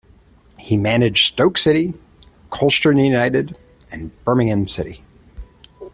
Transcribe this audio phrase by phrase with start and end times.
[0.57, 1.93] He managed Stoke City,
[2.49, 3.55] Colchester United
[3.91, 5.03] and Birmingham City.